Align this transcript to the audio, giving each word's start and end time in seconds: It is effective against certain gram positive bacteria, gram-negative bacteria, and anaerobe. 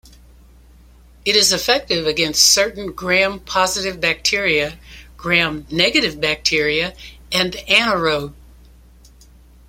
It 1.25 1.35
is 1.35 1.53
effective 1.53 2.07
against 2.07 2.41
certain 2.43 2.91
gram 2.91 3.39
positive 3.39 4.01
bacteria, 4.01 4.79
gram-negative 5.15 6.19
bacteria, 6.19 6.95
and 7.31 7.53
anaerobe. 7.69 8.33